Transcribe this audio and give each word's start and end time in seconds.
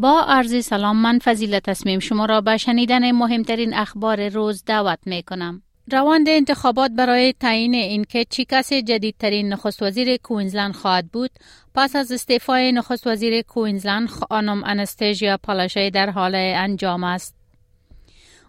با 0.00 0.24
عرض 0.28 0.64
سلام 0.64 0.96
من 0.96 1.18
فضیل 1.18 1.58
تصمیم 1.58 1.98
شما 1.98 2.24
را 2.24 2.40
به 2.40 2.56
شنیدن 2.56 3.10
مهمترین 3.10 3.74
اخبار 3.74 4.28
روز 4.28 4.64
دعوت 4.64 4.98
می 5.06 5.22
کنم. 5.22 5.62
روند 5.92 6.28
انتخابات 6.28 6.90
برای 6.90 7.34
تعیین 7.40 7.74
اینکه 7.74 8.24
چی 8.30 8.46
کسی 8.48 8.82
جدیدترین 8.82 9.48
نخست 9.52 9.82
وزیر 9.82 10.16
کوینزلند 10.16 10.74
خواهد 10.74 11.06
بود 11.12 11.30
پس 11.74 11.96
از 11.96 12.12
استعفای 12.12 12.72
نخست 12.72 13.06
وزیر 13.06 13.42
کوینزلند 13.42 14.08
خانم 14.08 14.64
انستیژیا 14.64 15.38
پالاشی 15.42 15.90
در 15.90 16.10
حال 16.10 16.34
انجام 16.34 17.04
است. 17.04 17.34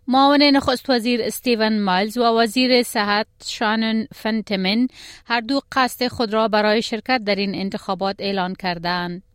معاون 0.07 0.43
نخست 0.43 0.89
وزیر 0.89 1.21
استیون 1.21 1.79
مایلز 1.79 2.17
و 2.17 2.23
وزیر 2.23 2.83
صحت 2.83 3.27
شانن 3.45 4.07
فنتمن 4.15 4.87
هر 5.25 5.41
دو 5.41 5.61
قصد 5.71 6.07
خود 6.07 6.33
را 6.33 6.47
برای 6.47 6.81
شرکت 6.81 7.21
در 7.25 7.35
این 7.35 7.55
انتخابات 7.55 8.15
اعلان 8.19 8.55
کردند. 8.55 9.26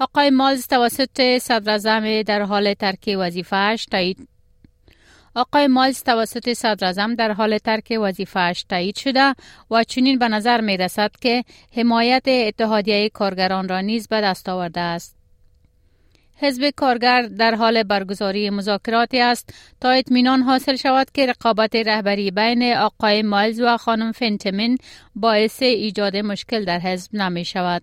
آقای 0.00 0.30
مالز 0.30 0.66
توسط 0.66 1.38
صدر 1.38 2.22
در 2.22 2.42
حال 2.42 2.74
ترک 2.74 3.14
وظیفهش 3.18 3.86
تایید 3.86 4.28
آقای 5.34 5.66
مالز 5.66 6.02
توسط 6.02 6.52
صدر 6.52 6.92
در 7.18 7.32
حال 7.32 7.58
ترک 7.58 7.98
وظیفهش 8.00 8.64
تایید 8.68 8.96
شده 8.96 9.34
و 9.70 9.84
چنین 9.84 10.18
به 10.18 10.28
نظر 10.28 10.60
می 10.60 10.76
رسد 10.76 11.10
که 11.20 11.44
حمایت 11.76 12.22
اتحادیه 12.28 13.08
کارگران 13.08 13.68
را 13.68 13.80
نیز 13.80 14.08
به 14.08 14.20
دست 14.20 14.48
آورده 14.48 14.80
است. 14.80 15.16
حزب 16.36 16.70
کارگر 16.76 17.22
در 17.22 17.54
حال 17.54 17.82
برگزاری 17.82 18.50
مذاکراتی 18.50 19.20
است 19.20 19.54
تا 19.80 19.90
اطمینان 19.90 20.42
حاصل 20.42 20.76
شود 20.76 21.06
که 21.14 21.26
رقابت 21.26 21.76
رهبری 21.76 22.30
بین 22.30 22.72
آقای 22.72 23.22
مالز 23.22 23.60
و 23.60 23.76
خانم 23.76 24.12
فنتمن 24.12 24.76
باعث 25.14 25.62
ایجاد 25.62 26.16
مشکل 26.16 26.64
در 26.64 26.78
حزب 26.78 27.14
نمی 27.14 27.44
شود. 27.44 27.82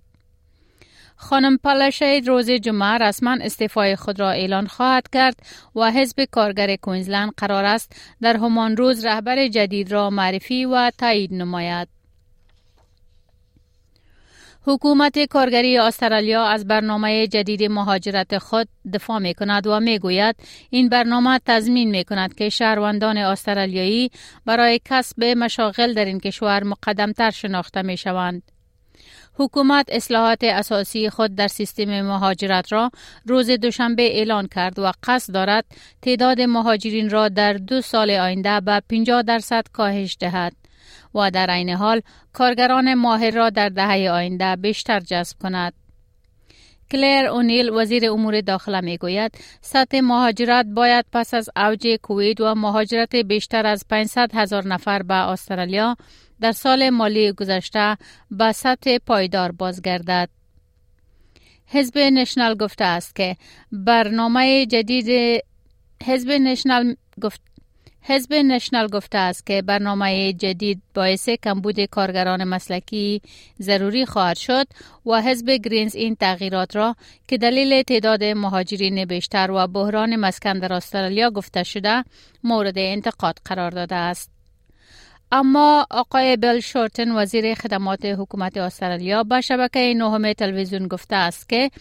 خانم 1.15 1.57
پالشید 1.57 2.27
روز 2.27 2.51
جمعه 2.51 2.97
رسما 2.97 3.37
استعفای 3.41 3.95
خود 3.95 4.19
را 4.19 4.31
اعلان 4.31 4.67
خواهد 4.67 5.09
کرد 5.13 5.35
و 5.75 5.91
حزب 5.91 6.25
کارگر 6.31 6.75
کوینزلند 6.75 7.31
قرار 7.37 7.65
است 7.65 7.95
در 8.21 8.37
همان 8.37 8.77
روز 8.77 9.05
رهبر 9.05 9.47
جدید 9.47 9.91
را 9.91 10.09
معرفی 10.09 10.65
و 10.65 10.91
تایید 10.97 11.33
نماید. 11.33 11.87
حکومت 14.67 15.25
کارگری 15.25 15.77
استرالیا 15.77 16.45
از 16.45 16.67
برنامه 16.67 17.27
جدید 17.27 17.63
مهاجرت 17.63 18.37
خود 18.37 18.67
دفاع 18.93 19.19
می 19.19 19.33
کند 19.33 19.67
و 19.67 19.79
می 19.79 19.99
گوید 19.99 20.35
این 20.69 20.89
برنامه 20.89 21.39
تضمین 21.45 21.91
می 21.91 22.03
کند 22.03 22.35
که 22.35 22.49
شهروندان 22.49 23.17
استرالیایی 23.17 24.11
برای 24.45 24.79
کسب 24.85 25.23
مشاغل 25.23 25.93
در 25.93 26.05
این 26.05 26.19
کشور 26.19 26.63
مقدمتر 26.63 27.31
شناخته 27.31 27.81
می 27.81 27.97
شوند. 27.97 28.54
حکومت 29.37 29.85
اصلاحات 29.89 30.43
اساسی 30.43 31.09
خود 31.09 31.35
در 31.35 31.47
سیستم 31.47 32.01
مهاجرت 32.01 32.71
را 32.71 32.91
روز 33.25 33.49
دوشنبه 33.49 34.17
اعلان 34.17 34.47
کرد 34.47 34.79
و 34.79 34.91
قصد 35.03 35.33
دارد 35.33 35.65
تعداد 36.01 36.41
مهاجرین 36.41 37.09
را 37.09 37.29
در 37.29 37.53
دو 37.53 37.81
سال 37.81 38.11
آینده 38.11 38.59
به 38.59 38.81
50 38.89 39.21
درصد 39.21 39.63
کاهش 39.73 40.17
دهد 40.19 40.53
و 41.15 41.31
در 41.31 41.49
عین 41.49 41.69
حال 41.69 42.01
کارگران 42.33 42.93
ماهر 42.93 43.31
را 43.31 43.49
در 43.49 43.69
دهه 43.69 44.09
آینده 44.09 44.55
بیشتر 44.55 44.99
جذب 44.99 45.37
کند. 45.41 45.84
کلیر 46.91 47.25
اونیل 47.25 47.69
وزیر 47.69 48.11
امور 48.11 48.41
داخله 48.41 48.81
می 48.81 48.97
گوید 48.97 49.31
سطح 49.61 49.99
مهاجرت 49.99 50.65
باید 50.65 51.05
پس 51.11 51.33
از 51.33 51.49
اوج 51.55 51.87
کوید 52.01 52.41
و 52.41 52.55
مهاجرت 52.55 53.15
بیشتر 53.15 53.65
از 53.65 53.85
500 53.89 54.35
هزار 54.35 54.67
نفر 54.67 55.03
به 55.03 55.13
استرالیا 55.13 55.95
در 56.41 56.51
سال 56.51 56.89
مالی 56.89 57.31
گذشته 57.31 57.97
به 58.31 58.51
سطح 58.51 58.97
پایدار 58.97 59.51
بازگردد. 59.51 60.29
حزب 61.67 61.97
نشنال 61.97 62.55
گفته 62.55 62.85
است 62.85 63.15
که 63.15 63.35
برنامه 63.71 64.65
جدید 64.65 65.41
حزب 66.05 66.31
نشنال 66.31 66.95
گفت 67.21 67.41
حزب 68.07 68.33
نشنال 68.33 68.87
گفته 68.87 69.17
است 69.17 69.45
که 69.45 69.61
برنامه 69.61 70.33
جدید 70.33 70.81
باعث 70.93 71.29
کمبود 71.29 71.85
کارگران 71.85 72.43
مسلکی 72.43 73.21
ضروری 73.61 74.05
خواهد 74.05 74.37
شد 74.37 74.67
و 75.05 75.21
حزب 75.21 75.49
گرینز 75.49 75.95
این 75.95 76.15
تغییرات 76.15 76.75
را 76.75 76.95
که 77.27 77.37
دلیل 77.37 77.81
تعداد 77.81 78.23
مهاجرین 78.23 79.05
بیشتر 79.05 79.51
و 79.51 79.67
بحران 79.67 80.15
مسکن 80.15 80.59
در 80.59 80.73
استرالیا 80.73 81.29
گفته 81.29 81.63
شده 81.63 82.03
مورد 82.43 82.77
انتقاد 82.77 83.39
قرار 83.45 83.71
داده 83.71 83.95
است. 83.95 84.31
اما 85.31 85.87
آقای 85.91 86.37
بل 86.37 86.59
شورتن 86.59 87.11
وزیر 87.11 87.53
خدمات 87.53 88.05
حکومت 88.05 88.57
استرالیا 88.57 89.23
به 89.23 89.41
شبکه 89.41 89.93
نهم 89.97 90.33
تلویزیون 90.33 90.87
گفته 90.87 91.15
است 91.15 91.49
که 91.49 91.71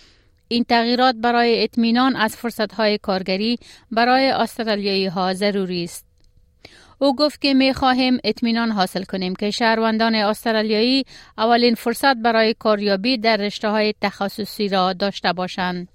این 0.49 0.65
تغییرات 0.65 1.15
برای 1.15 1.65
اطمینان 1.65 2.17
از 2.17 2.37
فرصتهای 2.37 2.99
کارگری 2.99 3.59
برای 3.91 4.31
استرالیایی 4.31 5.07
ها 5.07 5.35
ضروری 5.35 5.85
است. 5.85 6.14
او 7.05 7.17
گفت 7.17 7.41
که 7.41 7.55
می 7.55 7.75
خواهیم 7.75 8.19
اطمینان 8.25 8.71
حاصل 8.71 9.05
کنیم 9.05 9.35
که 9.35 9.51
شهروندان 9.51 10.15
استرالیایی 10.15 11.05
اولین 11.39 11.75
فرصت 11.75 12.17
برای 12.17 12.55
کاریابی 12.55 13.19
در 13.19 13.37
رشته 13.37 13.69
های 13.69 13.95
تخصصی 14.01 14.69
را 14.69 14.93
داشته 14.93 15.33
باشند. 15.33 15.89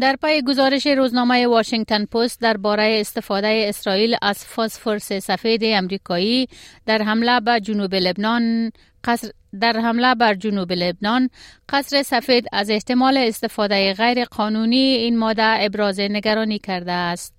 در 0.00 0.16
پای 0.16 0.42
گزارش 0.42 0.86
روزنامه 0.86 1.46
واشنگتن 1.46 2.04
پست 2.04 2.40
درباره 2.40 2.96
استفاده 3.00 3.64
اسرائیل 3.68 4.16
از 4.22 4.44
فسفرس 4.44 5.12
سفید 5.12 5.60
امریکایی 5.64 6.48
در 6.86 7.02
حمله 7.02 7.40
به 7.40 7.60
جنوب 7.60 7.94
لبنان 7.94 8.72
قصر 9.04 9.30
در 9.60 9.80
حمله 9.80 10.14
بر 10.14 10.34
جنوب 10.34 10.72
لبنان 10.72 11.30
قصر 11.68 12.02
سفید 12.02 12.46
از 12.52 12.70
احتمال 12.70 13.16
استفاده 13.16 13.94
غیر 13.94 14.24
قانونی 14.24 14.76
این 14.76 15.18
ماده 15.18 15.64
ابراز 15.64 16.00
نگرانی 16.00 16.58
کرده 16.58 16.92
است. 16.92 17.37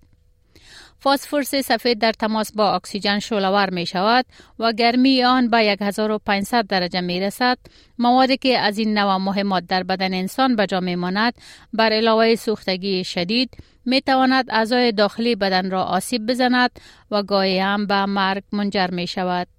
فاسفورس 0.99 1.55
سفید 1.55 1.99
در 1.99 2.11
تماس 2.11 2.51
با 2.51 2.75
اکسیژن 2.75 3.19
شولور 3.19 3.69
می 3.69 3.85
شود 3.85 4.25
و 4.59 4.73
گرمی 4.73 5.23
آن 5.23 5.49
به 5.49 5.57
1500 5.57 6.67
درجه 6.67 7.01
می 7.01 7.19
رسد. 7.19 7.57
موادی 7.97 8.37
که 8.37 8.57
از 8.57 8.77
این 8.77 8.97
نوع 8.97 9.17
مهمات 9.17 9.63
در 9.67 9.83
بدن 9.83 10.13
انسان 10.13 10.55
به 10.55 10.65
جا 10.65 10.79
می 10.79 10.95
ماند 10.95 11.33
بر 11.73 11.93
علاوه 11.93 12.35
سوختگی 12.35 13.03
شدید 13.03 13.57
می 13.85 14.01
تواند 14.01 14.45
اعضای 14.49 14.91
داخلی 14.91 15.35
بدن 15.35 15.71
را 15.71 15.83
آسیب 15.83 16.25
بزند 16.25 16.71
و 17.11 17.23
گاهی 17.23 17.59
هم 17.59 17.85
به 17.85 18.05
مرگ 18.05 18.43
منجر 18.51 18.87
می 18.91 19.07
شود. 19.07 19.58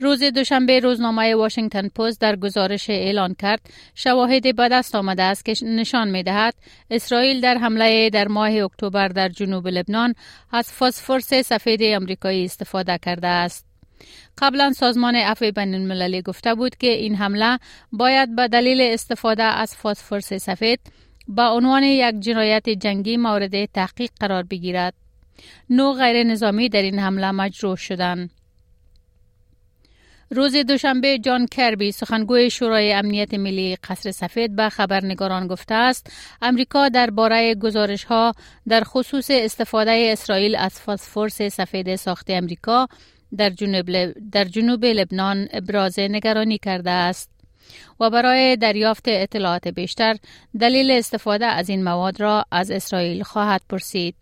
روز 0.00 0.22
دوشنبه 0.22 0.80
روزنامه 0.80 1.34
واشنگتن 1.34 1.88
پست 1.88 2.20
در 2.20 2.36
گزارش 2.36 2.90
اعلان 2.90 3.34
کرد 3.34 3.60
شواهد 3.94 4.56
به 4.56 4.68
دست 4.68 4.94
آمده 4.94 5.22
است 5.22 5.44
که 5.44 5.54
نشان 5.62 6.10
می 6.10 6.22
دهد 6.22 6.54
اسرائیل 6.90 7.40
در 7.40 7.58
حمله 7.58 8.10
در 8.10 8.28
ماه 8.28 8.50
اکتبر 8.50 9.08
در 9.08 9.28
جنوب 9.28 9.68
لبنان 9.68 10.14
از 10.52 10.72
فسفرس 10.72 11.34
سفید 11.34 11.80
امریکایی 11.82 12.44
استفاده 12.44 12.98
کرده 12.98 13.28
است. 13.28 13.66
قبلا 14.38 14.72
سازمان 14.72 15.14
عفو 15.16 15.50
بین 15.50 15.74
المللی 15.74 16.22
گفته 16.22 16.54
بود 16.54 16.76
که 16.76 16.90
این 16.90 17.14
حمله 17.14 17.58
باید 17.92 18.36
به 18.36 18.48
دلیل 18.48 18.80
استفاده 18.80 19.42
از 19.42 19.76
فسفرس 19.76 20.32
سفید 20.32 20.80
با 21.28 21.48
عنوان 21.48 21.82
یک 21.82 22.20
جنایت 22.20 22.68
جنگی 22.68 23.16
مورد 23.16 23.64
تحقیق 23.64 24.10
قرار 24.20 24.42
بگیرد. 24.42 24.94
نو 25.70 25.92
غیر 25.92 26.24
نظامی 26.24 26.68
در 26.68 26.82
این 26.82 26.98
حمله 26.98 27.30
مجروح 27.30 27.76
شدند. 27.76 28.30
روز 30.30 30.56
دوشنبه 30.56 31.18
جان 31.18 31.46
کربی 31.46 31.92
سخنگوی 31.92 32.50
شورای 32.50 32.92
امنیت 32.92 33.34
ملی 33.34 33.76
قصر 33.76 34.10
سفید 34.10 34.56
به 34.56 34.68
خبرنگاران 34.68 35.46
گفته 35.46 35.74
است 35.74 36.12
امریکا 36.42 36.88
درباره 36.88 37.54
گزارش 37.54 38.04
ها 38.04 38.32
در 38.68 38.84
خصوص 38.84 39.30
استفاده 39.30 40.08
اسرائیل 40.12 40.56
از 40.56 40.80
فسفرس 40.80 41.42
سفید 41.42 41.96
ساخت 41.96 42.30
امریکا 42.30 42.88
در 43.36 43.50
جنوب, 43.50 44.12
در 44.32 44.44
جنوب 44.44 44.84
لبنان 44.84 45.48
ابراز 45.52 45.98
نگرانی 45.98 46.58
کرده 46.58 46.90
است 46.90 47.30
و 48.00 48.10
برای 48.10 48.56
دریافت 48.56 49.04
اطلاعات 49.06 49.68
بیشتر 49.68 50.16
دلیل 50.60 50.90
استفاده 50.90 51.46
از 51.46 51.68
این 51.68 51.84
مواد 51.84 52.20
را 52.20 52.44
از 52.50 52.70
اسرائیل 52.70 53.22
خواهد 53.22 53.62
پرسید. 53.68 54.14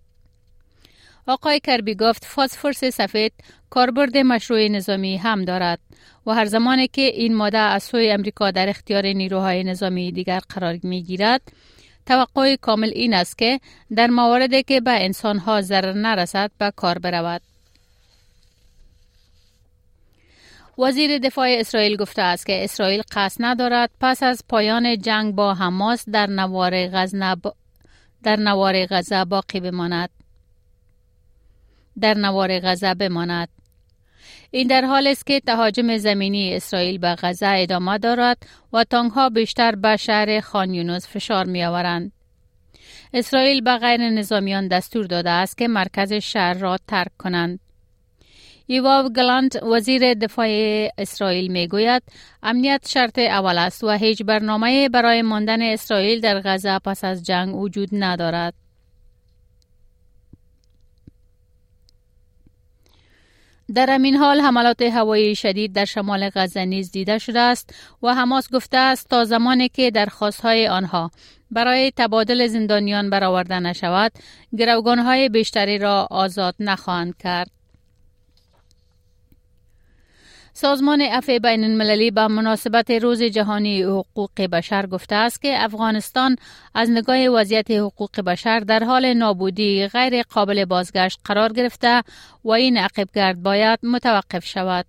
آقای 1.27 1.61
کربی 1.61 1.95
گفت 1.95 2.25
فسفرس 2.25 2.85
سفید 2.85 3.33
کاربرد 3.73 4.17
مشروع 4.17 4.69
نظامی 4.69 5.17
هم 5.17 5.45
دارد 5.45 5.79
و 6.27 6.33
هر 6.33 6.45
زمانی 6.45 6.89
که 6.89 7.03
این 7.03 7.35
ماده 7.35 7.59
از 7.59 7.83
سوی 7.83 8.11
امریکا 8.11 8.51
در 8.51 8.69
اختیار 8.69 9.07
نیروهای 9.07 9.65
نظامی 9.65 10.13
دیگر 10.13 10.41
قرار 10.49 10.79
می 10.83 11.03
گیرد 11.03 11.41
توقع 12.07 12.57
کامل 12.57 12.91
این 12.95 13.15
است 13.15 13.39
که 13.39 13.61
در 13.97 14.07
مواردی 14.07 14.63
که 14.63 14.81
به 14.81 15.05
انسانها 15.05 15.61
ضرر 15.61 15.93
نرسد 15.93 16.51
به 16.59 16.73
کار 16.77 16.99
برود. 16.99 17.43
وزیر 20.79 21.19
دفاع 21.19 21.49
اسرائیل 21.49 21.97
گفته 21.97 22.23
است 22.23 22.47
که 22.47 22.65
اسرائیل 22.65 23.03
قصد 23.13 23.37
ندارد 23.41 23.91
پس 24.01 24.23
از 24.23 24.45
پایان 24.49 24.99
جنگ 24.99 25.35
با 25.35 25.55
حماس 25.55 26.09
در 26.09 26.27
نوار 26.27 26.89
غزه 26.89 27.37
در 28.23 28.37
نوار 28.37 28.87
غزه 28.87 29.25
باقی 29.25 29.61
بماند. 29.61 30.11
در 32.01 32.15
نوار 32.15 32.61
غزه 32.61 32.95
بماند. 32.95 33.62
این 34.55 34.67
در 34.67 34.85
حال 34.85 35.07
است 35.07 35.27
که 35.27 35.41
تهاجم 35.41 35.97
زمینی 35.97 36.55
اسرائیل 36.55 36.99
به 36.99 37.17
غزه 37.23 37.47
ادامه 37.47 37.99
دارد 37.99 38.37
و 38.73 38.85
تانک 38.85 39.13
ها 39.13 39.29
بیشتر 39.29 39.75
به 39.75 39.97
شهر 39.97 40.41
خان 40.41 40.99
فشار 40.99 41.45
می 41.47 41.65
آورند. 41.65 42.13
اسرائیل 43.15 43.61
به 43.61 43.77
غیر 43.79 44.11
نظامیان 44.11 44.69
دستور 44.69 45.07
داده 45.07 45.31
است 45.31 45.59
که 45.59 45.69
مرکز 45.69 46.13
شهر 46.13 46.55
را 46.55 46.77
ترک 46.89 47.11
کنند. 47.19 47.61
یواو 48.69 49.09
گلانت 49.09 49.63
وزیر 49.63 50.15
دفاع 50.15 50.49
اسرائیل 50.99 51.53
می 51.53 51.69
گوید 51.69 52.03
امنیت 52.43 52.89
شرط 52.89 53.19
اول 53.19 53.59
است 53.59 53.85
و 53.85 53.91
هیچ 53.91 54.23
برنامه 54.23 54.89
برای 54.89 55.23
ماندن 55.23 55.63
اسرائیل 55.63 56.21
در 56.21 56.41
غزه 56.41 56.79
پس 56.79 57.05
از 57.05 57.23
جنگ 57.23 57.57
وجود 57.57 57.89
ندارد. 57.93 58.62
در 63.75 63.91
همین 63.91 64.17
حال 64.17 64.41
حملات 64.41 64.83
هوایی 64.83 65.37
شدید 65.37 65.73
در 65.73 65.85
شمال 65.85 66.31
غزه 66.35 66.65
نیز 66.65 66.91
دیده 66.91 67.19
شده 67.19 67.41
است 67.41 67.75
و 68.03 68.15
حماس 68.15 68.53
گفته 68.53 68.79
است 68.79 69.09
تا 69.09 69.25
زمانی 69.25 69.69
که 69.69 69.91
درخواستهای 69.91 70.69
آنها 70.69 71.11
برای 71.51 71.93
تبادل 71.97 72.47
زندانیان 72.47 73.11
برآورده 73.11 73.61
نشود 73.61 74.13
گروگانهای 74.59 75.29
بیشتری 75.29 75.79
را 75.79 76.09
آزاد 76.11 76.55
نخواهند 76.61 77.17
کرد. 77.17 77.62
سازمان 80.63 81.01
عفو 81.01 81.39
بین 81.39 81.65
المللی 81.65 82.11
به 82.11 82.27
مناسبت 82.27 82.91
روز 82.91 83.23
جهانی 83.23 83.83
حقوق 83.83 84.41
بشر 84.41 84.87
گفته 84.87 85.15
است 85.15 85.43
که 85.43 85.65
افغانستان 85.65 86.37
از 86.75 86.91
نگاه 86.91 87.29
وضعیت 87.29 87.71
حقوق 87.71 88.21
بشر 88.21 88.61
در 88.61 88.85
حال 88.85 89.15
نابودی 89.15 89.87
غیر 89.87 90.23
قابل 90.23 90.65
بازگشت 90.65 91.21
قرار 91.25 91.53
گرفته 91.53 92.03
و 92.45 92.51
این 92.51 92.77
عقبگرد 92.77 93.43
باید 93.43 93.79
متوقف 93.83 94.47
شود. 94.47 94.87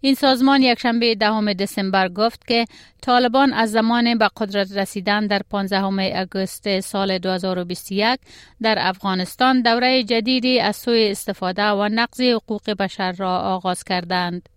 این 0.00 0.14
سازمان 0.14 0.62
یکشنبه 0.62 1.14
دهم 1.14 1.52
دسامبر 1.52 2.08
گفت 2.08 2.46
که 2.46 2.64
طالبان 3.02 3.52
از 3.52 3.70
زمان 3.70 4.18
به 4.18 4.30
قدرت 4.36 4.76
رسیدن 4.76 5.26
در 5.26 5.42
15 5.50 6.18
اگست 6.20 6.80
سال 6.80 7.18
2021 7.18 8.20
در 8.62 8.76
افغانستان 8.78 9.62
دوره 9.62 10.04
جدیدی 10.04 10.60
از 10.60 10.76
سوی 10.76 11.10
استفاده 11.10 11.66
و 11.66 11.88
نقض 11.92 12.20
حقوق 12.20 12.70
بشر 12.70 13.12
را 13.12 13.38
آغاز 13.38 13.84
کردند. 13.84 14.48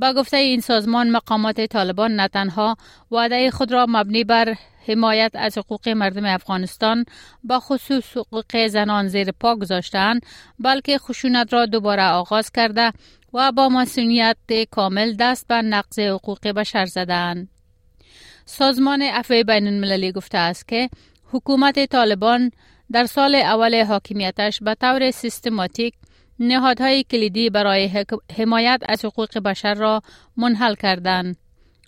با 0.00 0.12
گفته 0.12 0.36
این 0.36 0.60
سازمان 0.60 1.10
مقامات 1.10 1.60
طالبان 1.60 2.16
نه 2.16 2.28
تنها 2.28 2.76
وعده 3.10 3.50
خود 3.50 3.72
را 3.72 3.86
مبنی 3.88 4.24
بر 4.24 4.54
حمایت 4.86 5.30
از 5.34 5.58
حقوق 5.58 5.88
مردم 5.88 6.24
افغانستان 6.24 7.04
با 7.44 7.60
خصوص 7.60 8.16
حقوق 8.16 8.66
زنان 8.66 9.08
زیر 9.08 9.32
پا 9.32 9.56
گذاشتند 9.56 10.26
بلکه 10.58 10.98
خشونت 10.98 11.52
را 11.52 11.66
دوباره 11.66 12.02
آغاز 12.02 12.50
کرده 12.50 12.92
و 13.32 13.52
با 13.52 13.68
مسئولیت 13.68 14.36
کامل 14.70 15.14
دست 15.18 15.46
به 15.48 15.54
نقض 15.54 15.98
حقوق 15.98 16.48
بشر 16.48 16.86
زدند. 16.86 17.48
سازمان 18.44 19.02
عفو 19.02 19.42
بین 19.46 19.66
المللی 19.66 20.12
گفته 20.12 20.38
است 20.38 20.68
که 20.68 20.90
حکومت 21.32 21.86
طالبان 21.86 22.50
در 22.92 23.06
سال 23.06 23.34
اول 23.34 23.84
حاکمیتش 23.84 24.58
به 24.62 24.74
طور 24.74 25.10
سیستماتیک 25.10 25.94
نهادهای 26.40 27.04
کلیدی 27.04 27.50
برای 27.50 28.04
حمایت 28.36 28.80
از 28.88 29.04
حقوق 29.04 29.38
بشر 29.38 29.74
را 29.74 30.02
منحل 30.36 30.74
کردند. 30.74 31.36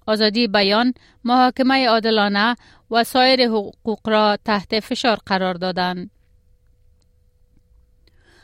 آزادی 0.07 0.49
بیان، 0.49 0.95
محاکمه 1.25 1.89
عادلانه 1.89 2.57
و 2.91 3.05
سایر 3.05 3.49
حقوق 3.49 4.09
را 4.09 4.39
تحت 4.45 4.81
فشار 4.81 5.19
قرار 5.27 5.55
دادند. 5.55 6.11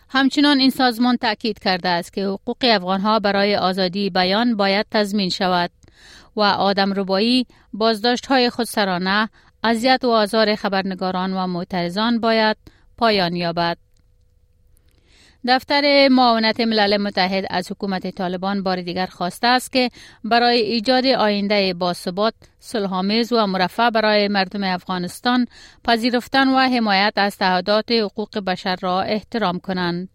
همچنان 0.08 0.58
این 0.58 0.70
سازمان 0.70 1.17
تأکید 1.17 1.58
کرده 1.58 1.88
است 1.88 2.12
که 2.12 2.25
حقوق 2.25 2.56
افغانها 2.62 3.19
برای 3.19 3.56
آزادی 3.56 4.11
بیان 4.11 4.56
باید 4.56 4.87
تضمین 4.91 5.31
شود 5.31 5.70
و 6.37 6.41
آدم 6.41 6.93
ربایی، 6.93 7.47
بازداشت 7.73 8.26
های 8.26 8.50
خودسرانه، 8.50 9.29
اذیت 9.64 10.00
و 10.05 10.11
آزار 10.11 10.55
خبرنگاران 10.55 11.32
و 11.32 11.47
معترضان 11.47 12.20
باید 12.20 12.56
پایان 12.99 13.37
یابد. 13.37 13.86
دفتر 15.48 16.08
معاونت 16.08 16.60
ملل 16.60 16.96
متحد 16.96 17.44
از 17.50 17.72
حکومت 17.72 18.06
طالبان 18.06 18.62
بار 18.62 18.81
دیگر 18.82 19.06
خواسته 19.06 19.46
است 19.46 19.72
که 19.72 19.90
برای 20.25 20.60
ایجاد 20.60 21.06
آینده 21.06 21.75
باثبات، 21.75 22.34
صلحآمیز 22.58 23.32
و 23.32 23.46
مرفع 23.46 23.90
برای 23.90 24.28
مردم 24.28 24.64
افغانستان 24.64 25.46
پذیرفتن 25.84 26.48
و 26.48 26.58
حمایت 26.58 27.12
از 27.16 27.37
تعهدات 27.37 27.93
حقوق 27.93 28.38
بشر 28.38 28.76
را 28.82 29.02
احترام 29.02 29.58
کنند. 29.58 30.08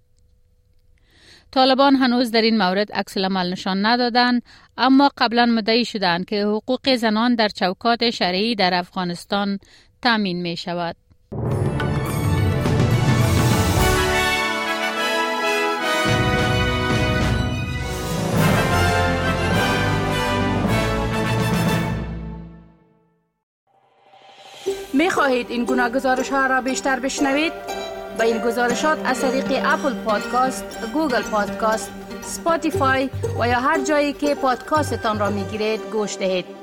طالبان 1.51 1.95
هنوز 1.95 2.31
در 2.31 2.41
این 2.41 2.57
مورد 2.57 2.91
عکس 2.91 3.17
العمل 3.17 3.51
نشان 3.51 3.85
ندادند 3.85 4.43
اما 4.77 5.11
قبلا 5.17 5.45
مدعی 5.45 5.85
شدند 5.85 6.25
که 6.25 6.43
حقوق 6.43 6.95
زنان 6.95 7.35
در 7.35 7.49
چوکات 7.49 8.09
شرعی 8.09 8.55
در 8.55 8.73
افغانستان 8.73 9.59
تامین 10.01 10.41
می 10.41 10.57
شود. 10.57 10.95
خواهید 25.11 25.49
این 25.49 25.65
گونه 25.65 25.89
گزارش 25.89 26.29
ها 26.29 26.45
را 26.45 26.61
بیشتر 26.61 26.99
بشنوید؟ 26.99 27.53
به 28.17 28.23
این 28.23 28.37
گزارشات 28.37 28.97
از 29.05 29.21
طریق 29.21 29.61
Apple 29.65 29.93
Podcasts، 29.93 30.65
Google 30.93 31.21
Podcasts، 31.21 31.91
Spotify 32.21 33.09
و 33.39 33.47
یا 33.47 33.59
هر 33.59 33.83
جایی 33.83 34.13
که 34.13 34.35
پادکاستتان 34.35 35.19
را 35.19 35.29
می 35.29 35.43
گیرید 35.43 35.81
گوش 35.91 36.17
دهید. 36.17 36.60